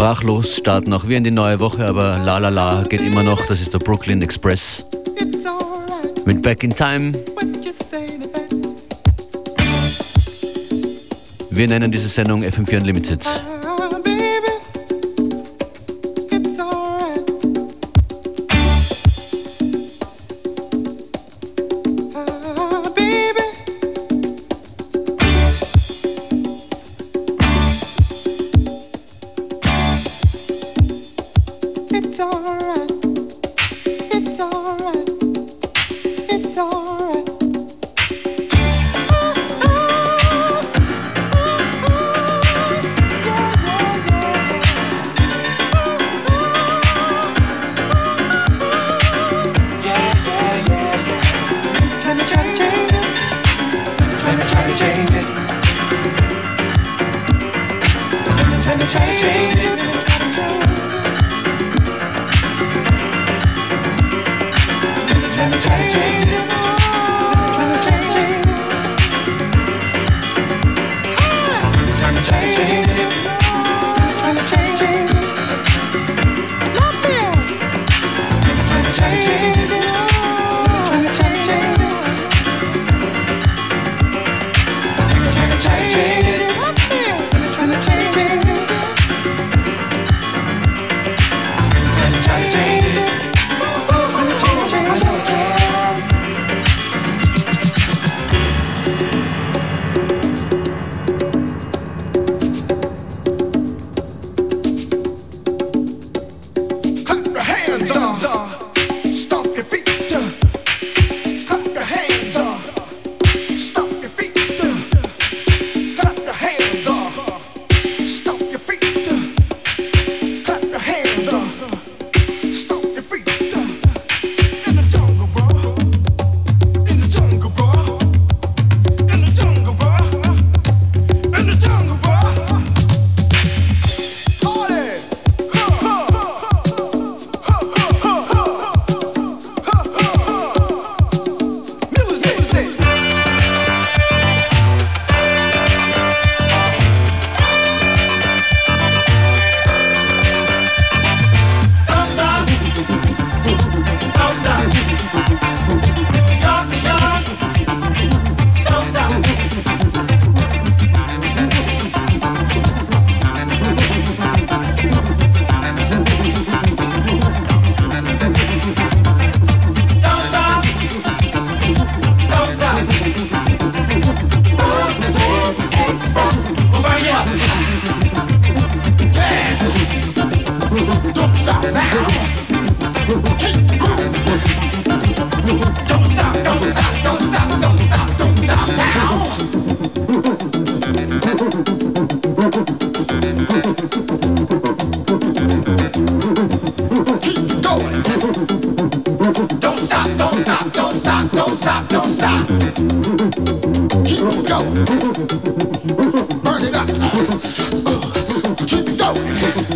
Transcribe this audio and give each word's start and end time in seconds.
sprachlos 0.00 0.56
starten 0.56 0.94
auch 0.94 1.08
wir 1.08 1.18
in 1.18 1.24
die 1.24 1.30
neue 1.30 1.60
Woche, 1.60 1.86
aber 1.86 2.18
La 2.24 2.38
La 2.38 2.48
La 2.48 2.82
geht 2.88 3.02
immer 3.02 3.22
noch. 3.22 3.44
Das 3.44 3.60
ist 3.60 3.74
der 3.74 3.80
Brooklyn 3.80 4.22
Express 4.22 4.88
mit 6.24 6.40
Back 6.40 6.64
in 6.64 6.70
Time. 6.70 7.12
Wir 11.50 11.68
nennen 11.68 11.92
diese 11.92 12.08
Sendung 12.08 12.42
FM4 12.42 12.78
Unlimited. 12.78 13.26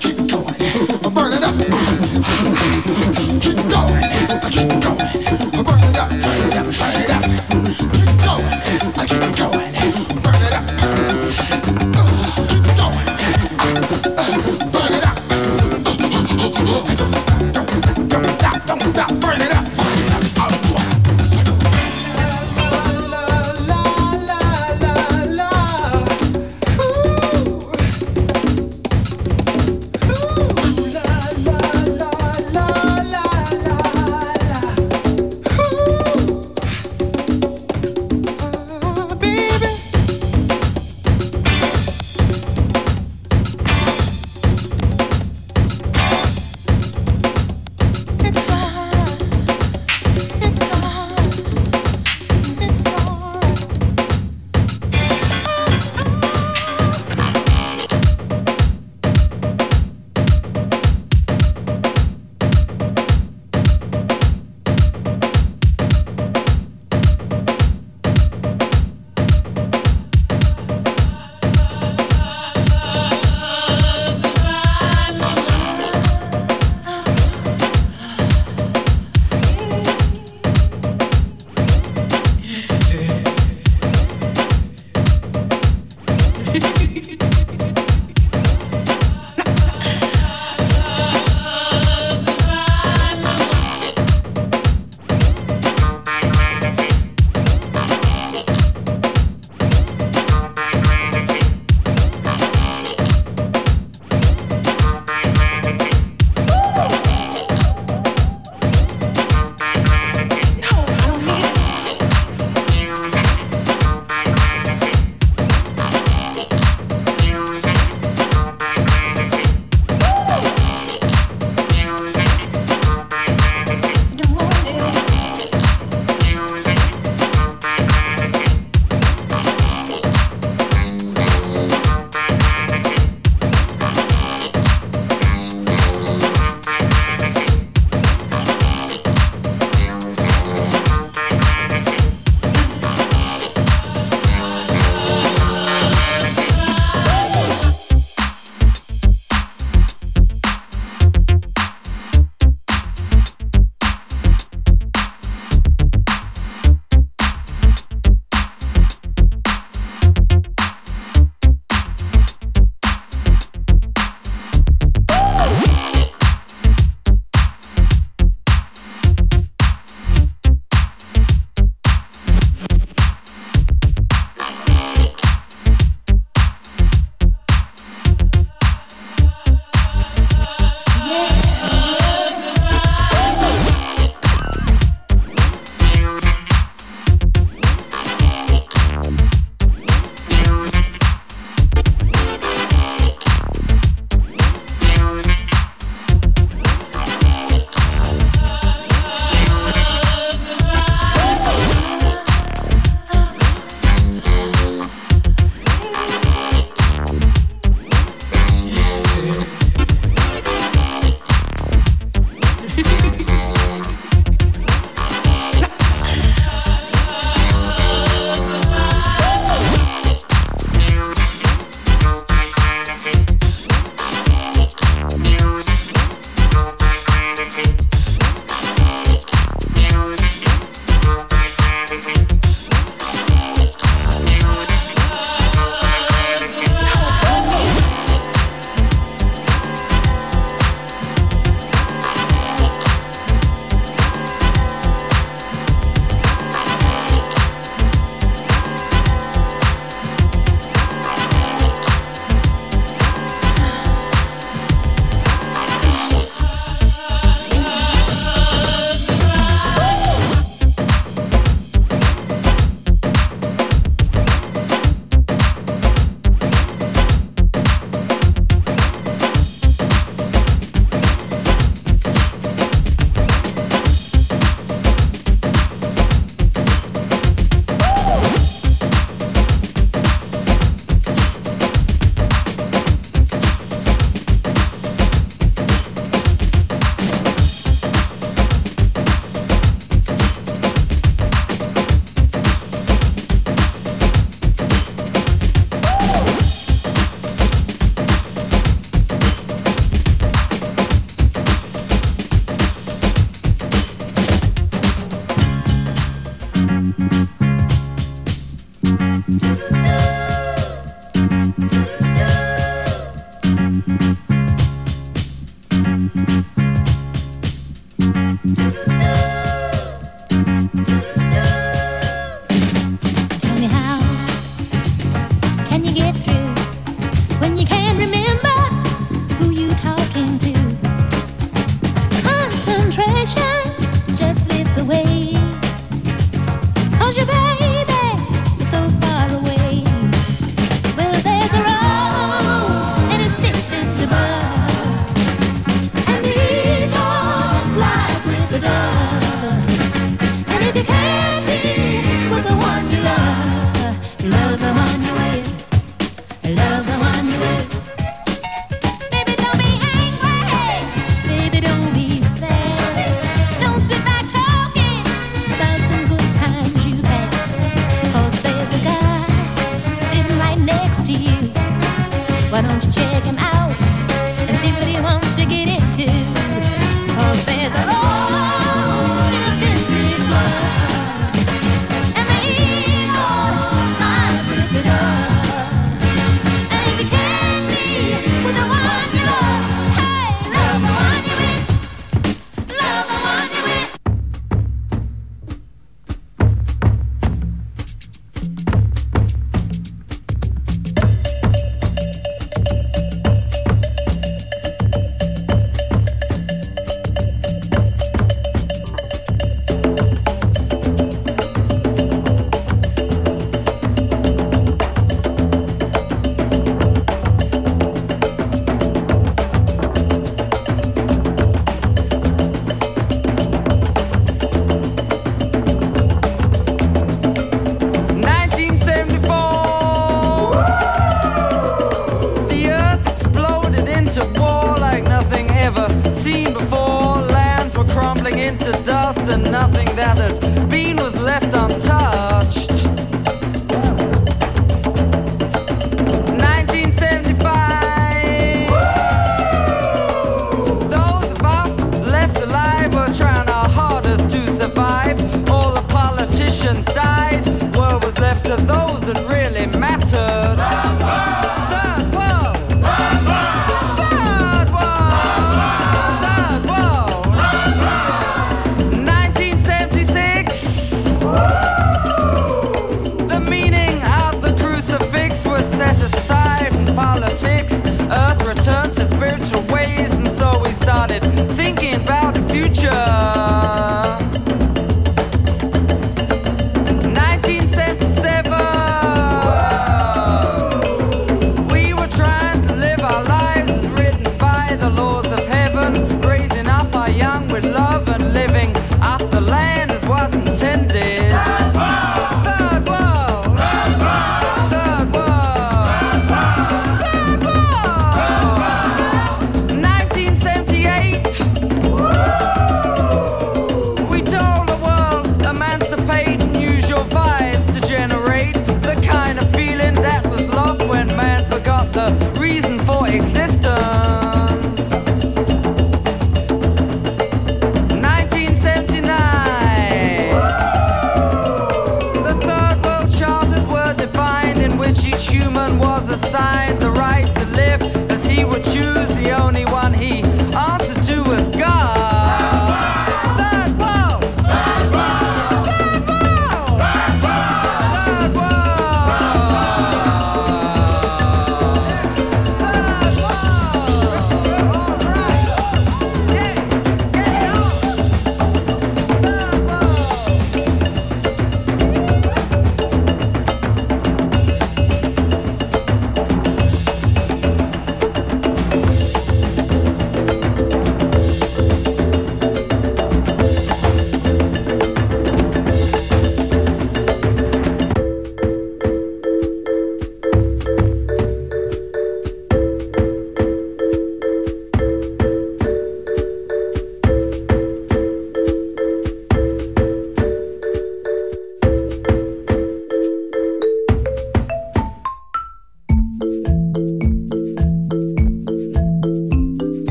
Keep 0.00 0.20
it 0.20 0.30
going. 0.30 1.14
Burn 1.14 1.32
it 1.32 1.42
up. 1.42 2.87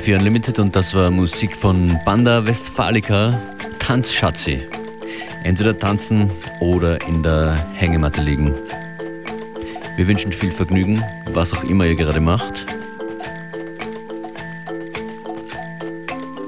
FM4 0.00 0.16
Unlimited 0.16 0.58
und 0.58 0.74
das 0.74 0.94
war 0.94 1.10
Musik 1.10 1.54
von 1.54 2.00
Banda 2.06 2.46
Westfalica, 2.46 3.38
Tanzschatzi. 3.78 4.66
Entweder 5.44 5.78
tanzen 5.78 6.30
oder 6.60 7.06
in 7.06 7.22
der 7.22 7.54
Hängematte 7.74 8.22
liegen. 8.22 8.54
Wir 9.96 10.08
wünschen 10.08 10.32
viel 10.32 10.52
Vergnügen, 10.52 11.04
was 11.26 11.52
auch 11.52 11.64
immer 11.64 11.84
ihr 11.84 11.96
gerade 11.96 12.20
macht. 12.20 12.64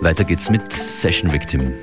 Weiter 0.01 0.25
geht's 0.25 0.49
mit 0.49 0.73
Session 0.73 1.31
Victim. 1.31 1.75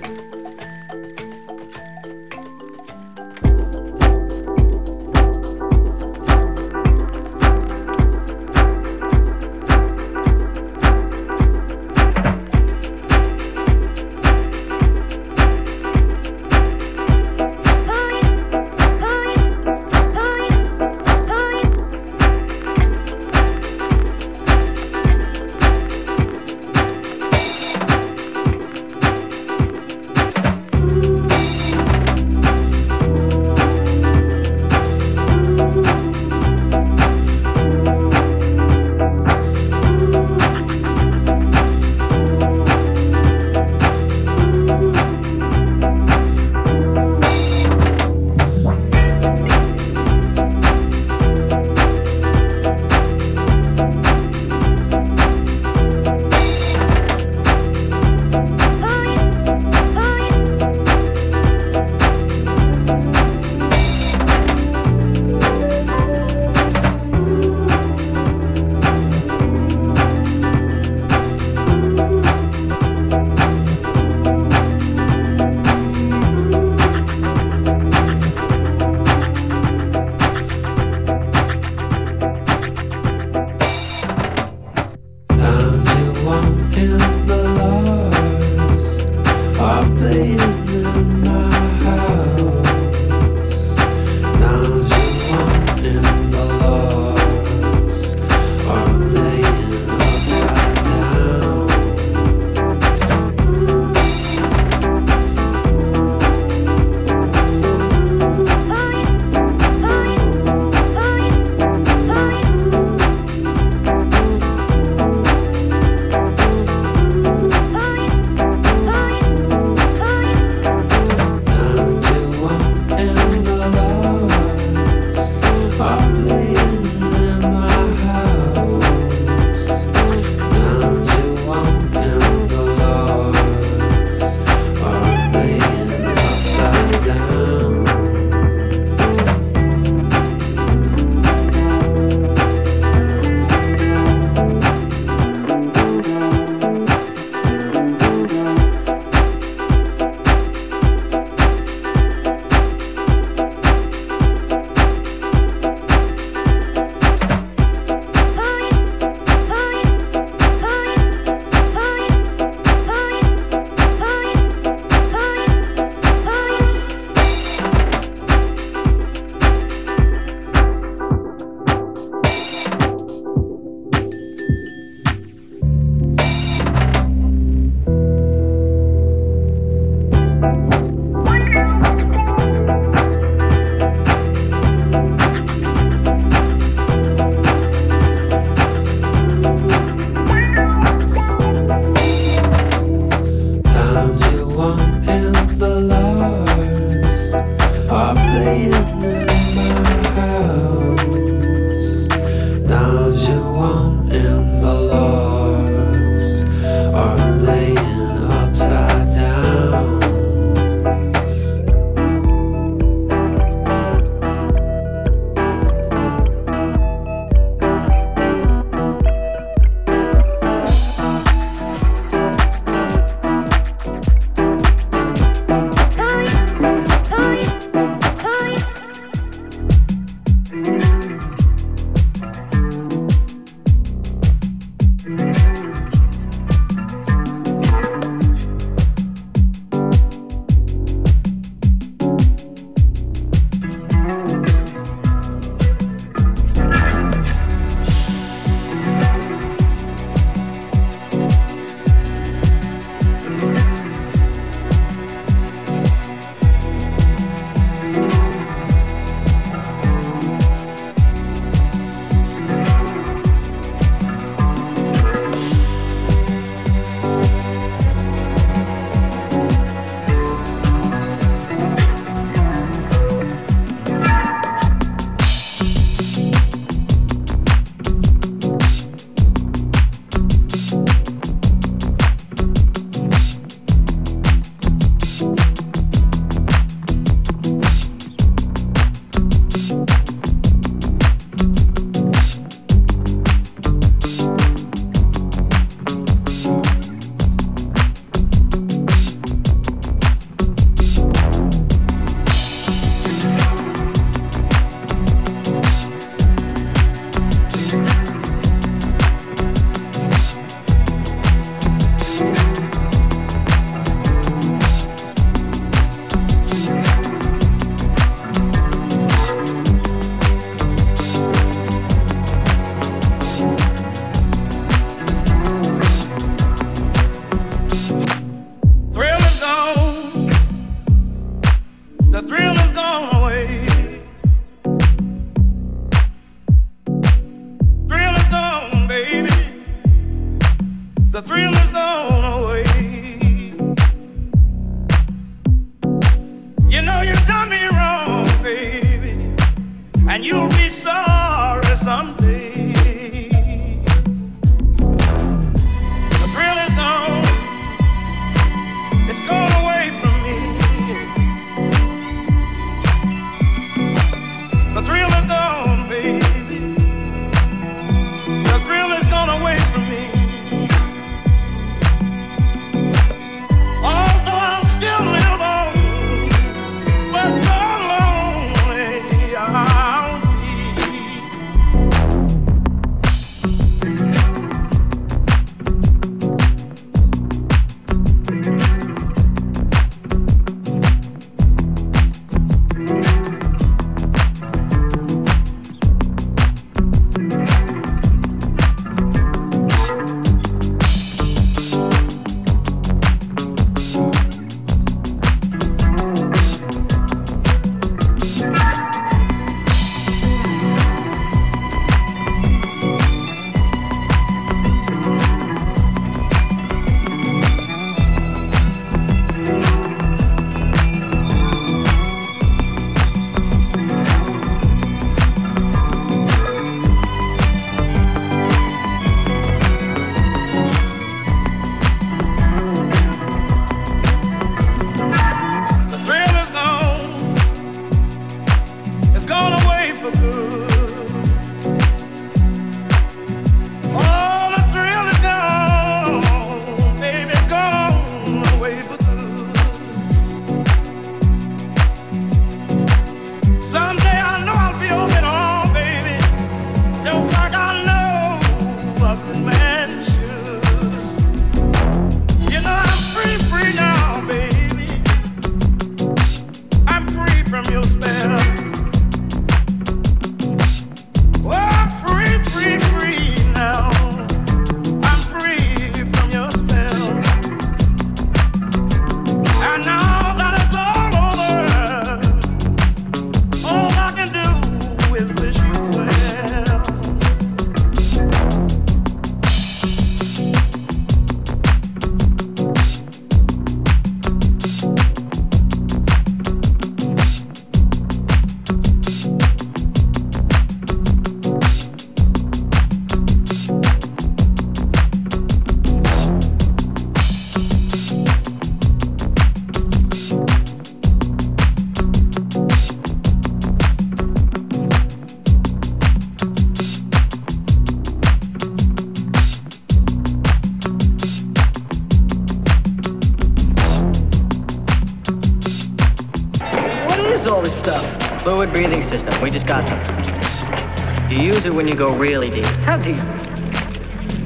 Breathing 528.71 529.11
system. 529.11 529.41
We 529.41 529.49
just 529.49 529.65
got 529.65 529.85
them. 529.85 531.31
You 531.31 531.41
use 531.41 531.65
it 531.65 531.73
when 531.73 531.87
you 531.87 531.95
go 531.95 532.15
really 532.15 532.49
deep. 532.49 532.65
How 532.85 532.97
deep? 532.97 533.17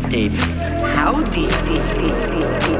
Deep. 0.09 0.31
How 0.95 1.13
deep? 1.29 1.49
deep, 1.49 1.67
deep, 1.67 1.85
deep, 1.95 2.15
deep, 2.25 2.59
deep. 2.59 2.72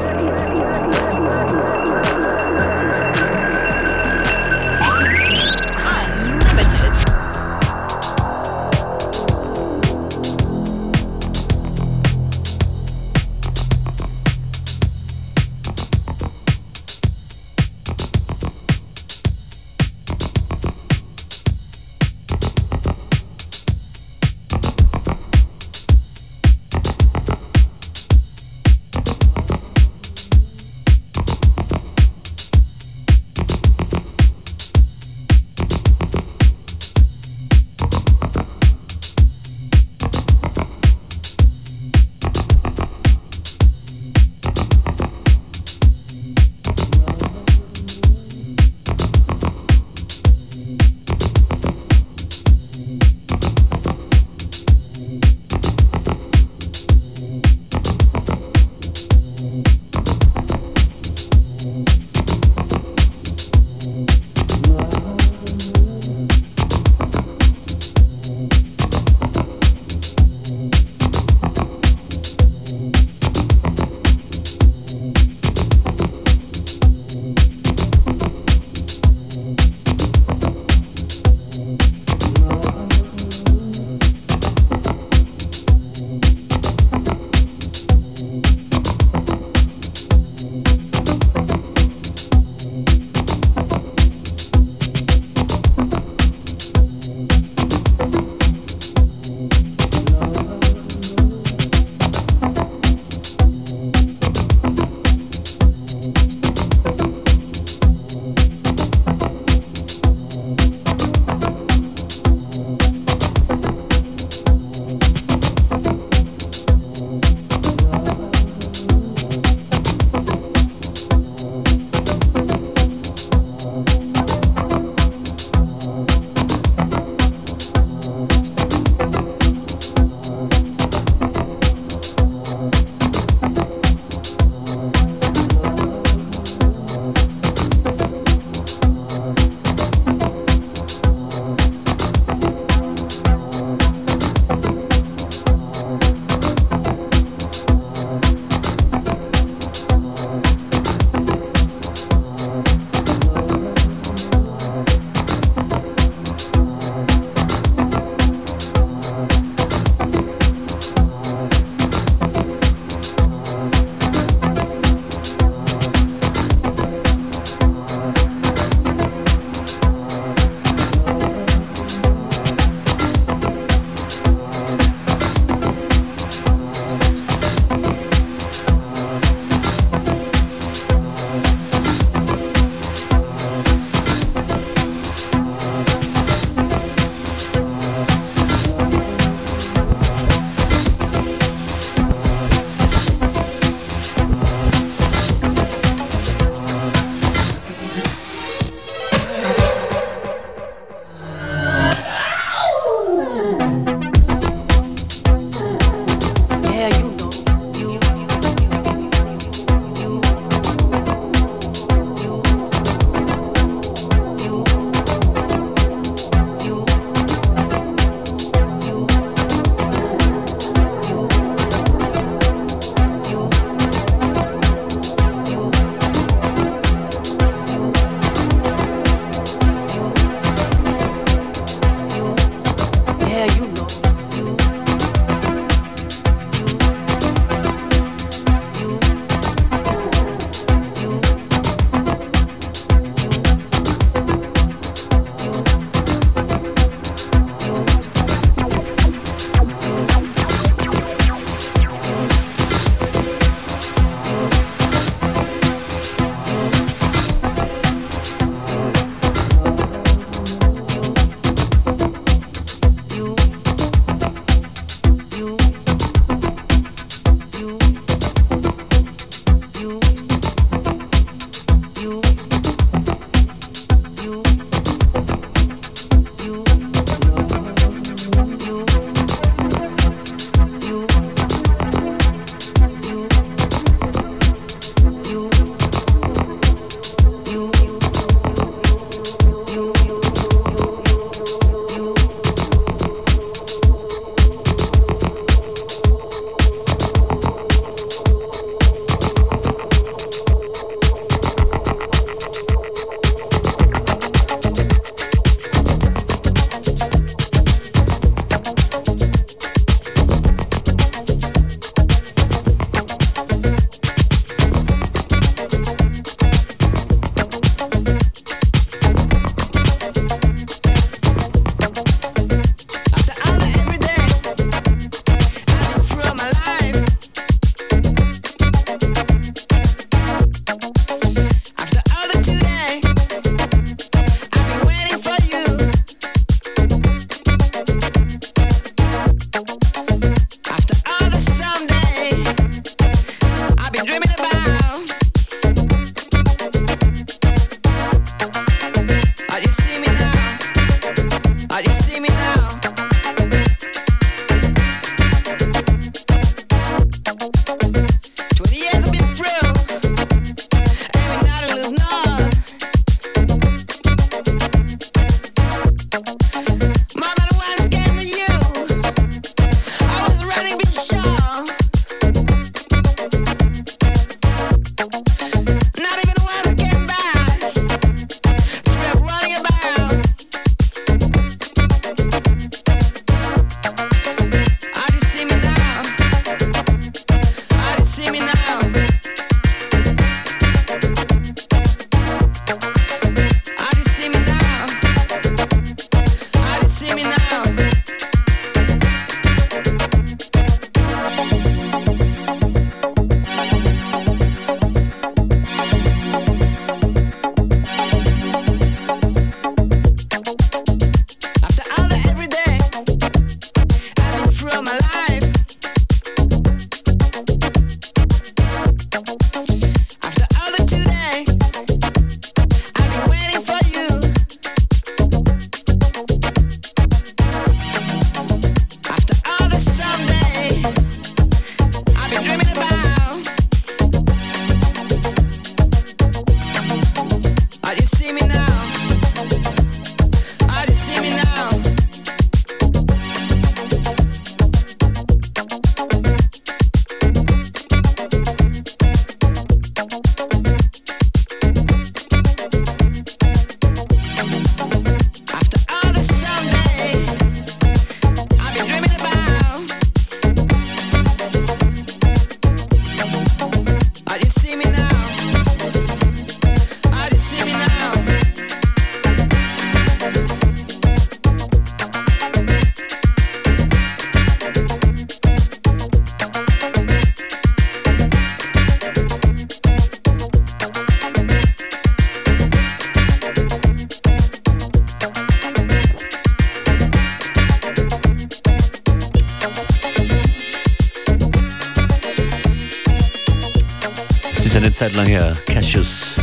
Zeit 495.14 495.26
lang 495.26 495.26
her. 495.26 495.56
Cassius 495.66 496.34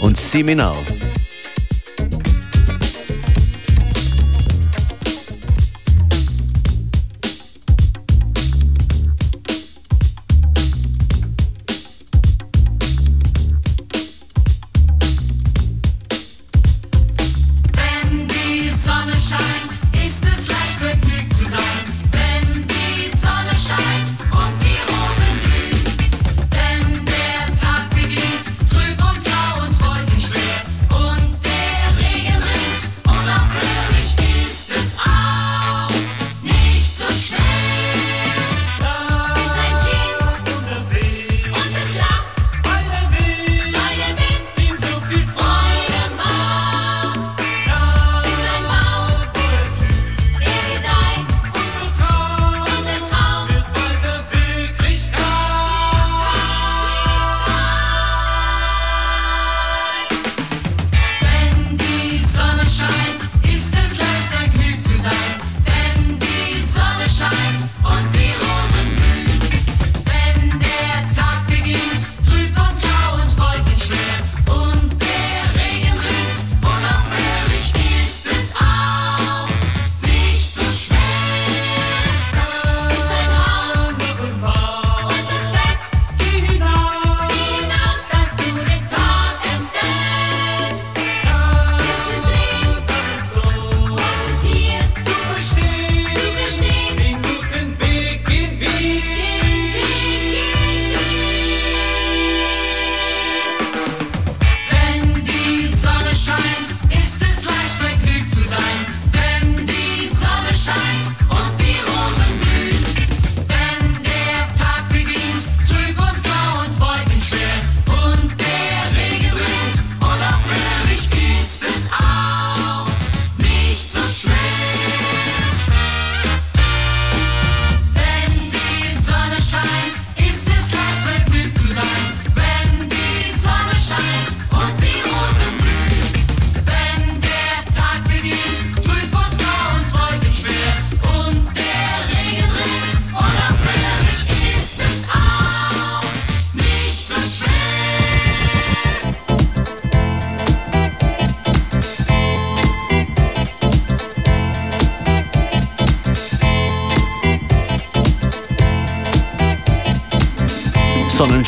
und 0.00 0.16
See 0.16 0.42
Me 0.42 0.56
Now. 0.56 0.93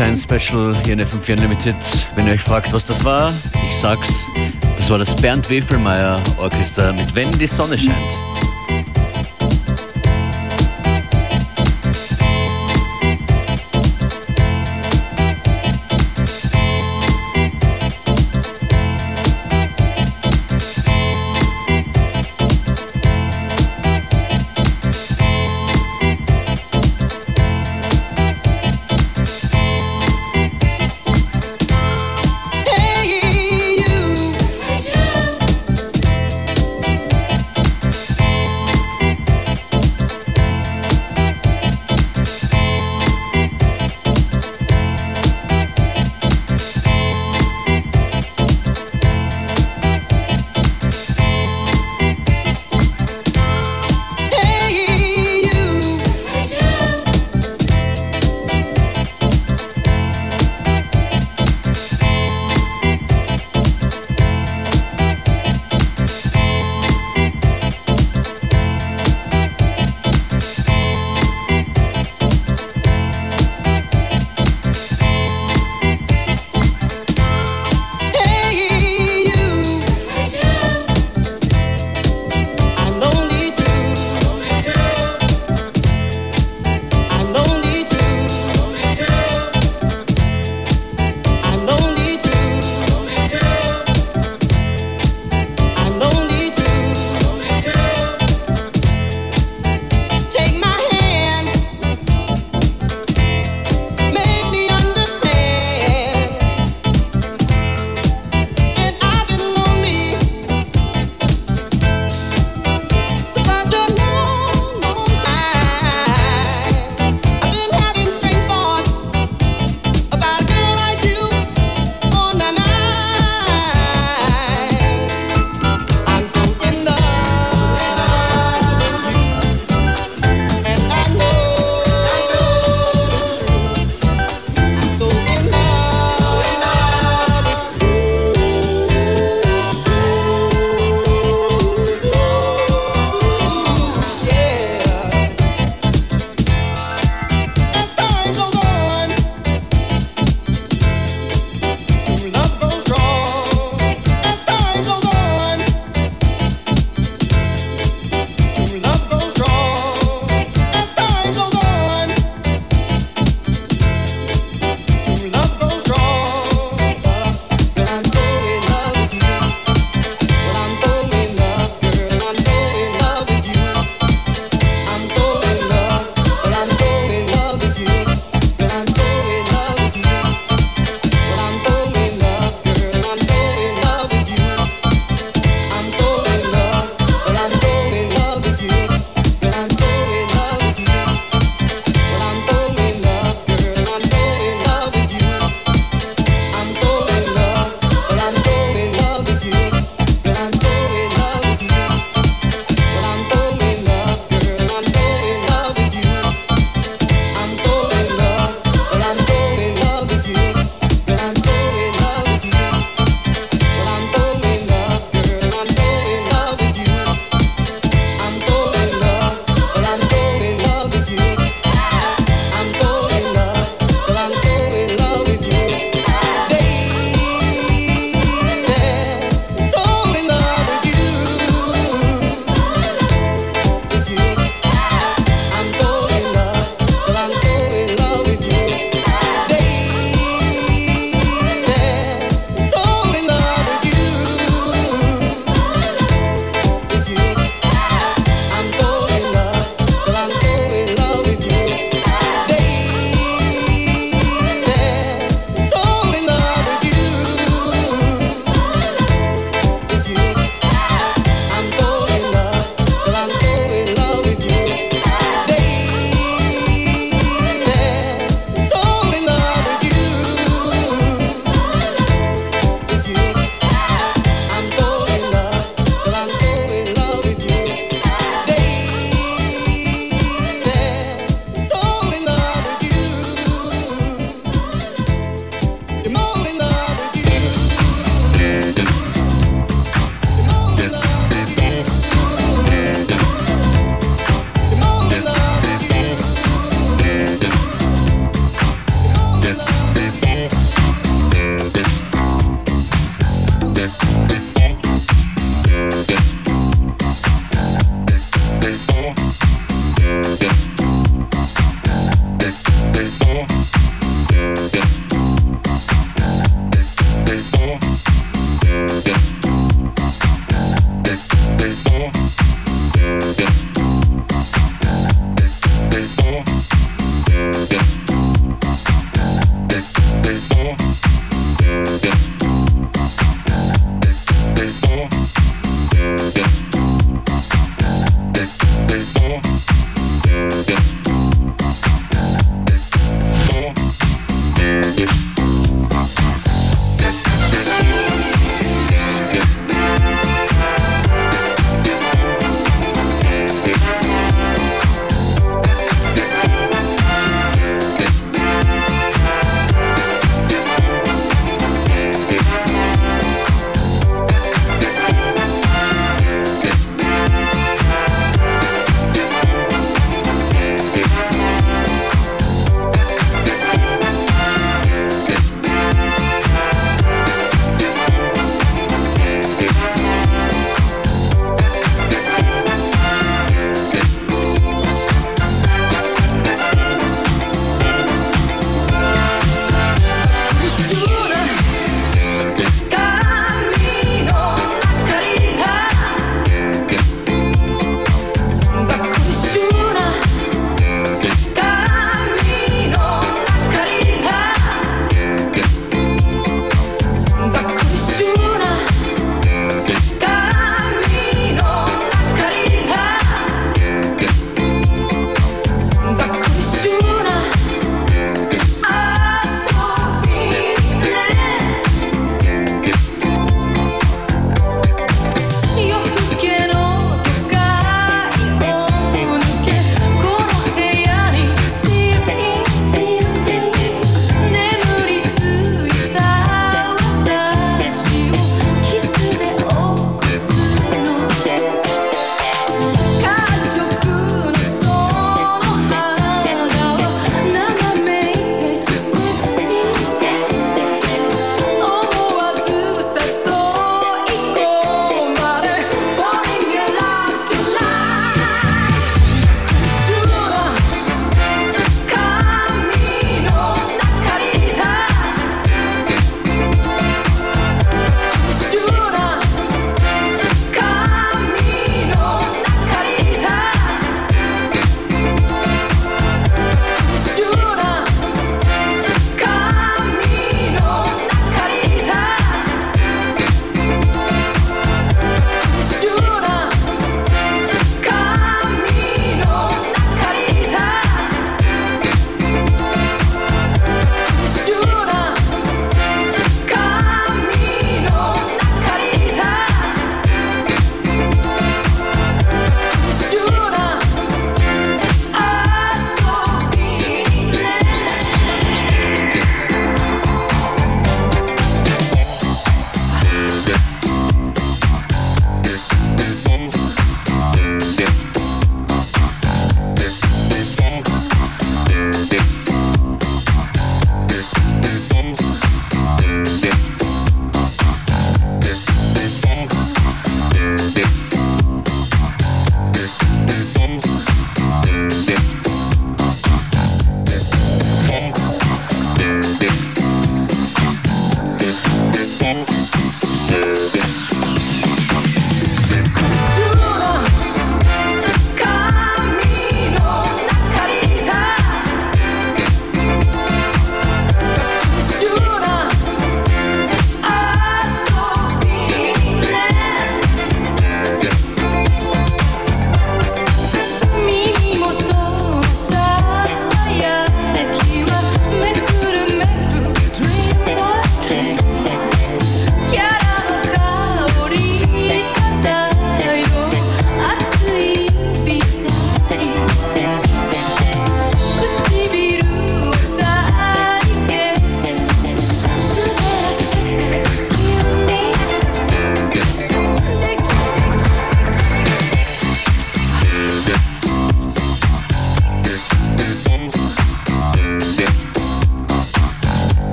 Sonnenschein 0.00 0.16
Special 0.16 0.74
hier 0.82 0.94
in 0.94 1.00
FM4 1.00 1.32
Unlimited. 1.34 1.74
Wenn 2.14 2.26
ihr 2.26 2.32
euch 2.32 2.40
fragt, 2.40 2.72
was 2.72 2.86
das 2.86 3.04
war, 3.04 3.30
ich 3.68 3.76
sag's, 3.76 4.08
das 4.78 4.88
war 4.88 4.98
das 4.98 5.14
Bernd 5.16 5.50
Wefelmeier 5.50 6.18
Orchester 6.38 6.94
mit 6.94 7.14
Wenn 7.14 7.30
die 7.38 7.46
Sonne 7.46 7.76
scheint. 7.76 8.29